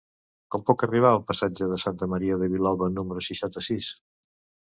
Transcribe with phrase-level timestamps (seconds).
[0.53, 3.91] Com puc arribar al passatge de Santa Maria de Vilalba número seixanta-sis?